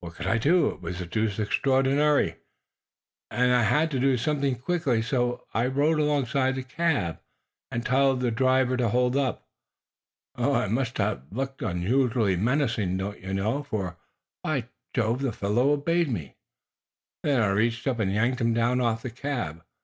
What 0.00 0.14
could 0.16 0.26
I 0.26 0.36
do? 0.38 0.70
It 0.70 0.80
was 0.80 0.98
deuced 1.06 1.38
extraordinary, 1.38 2.34
and 3.30 3.54
I 3.54 3.62
had 3.62 3.88
to 3.92 4.00
do 4.00 4.16
something 4.16 4.56
quickly, 4.56 5.00
so 5.00 5.44
I 5.54 5.68
rode 5.68 6.00
alongside 6.00 6.56
the 6.56 6.64
cab 6.64 7.20
and 7.70 7.86
told 7.86 8.18
the 8.18 8.32
driver 8.32 8.76
to 8.78 8.88
hold 8.88 9.16
up. 9.16 9.46
I 10.34 10.66
must 10.66 10.98
have 10.98 11.22
looked 11.30 11.62
unusually 11.62 12.34
menacing, 12.34 12.96
don't 12.96 13.20
you 13.20 13.32
know, 13.34 13.62
for, 13.62 13.96
by 14.42 14.64
Jove, 14.92 15.22
the 15.22 15.30
fellow 15.30 15.70
obeyed 15.70 16.08
me. 16.10 16.34
Then 17.22 17.40
I 17.40 17.50
reached 17.50 17.86
up 17.86 18.00
and 18.00 18.12
yanked 18.12 18.40
him 18.40 18.52
down 18.52 18.80
off 18.80 19.02
the 19.02 19.10
cab. 19.10 19.62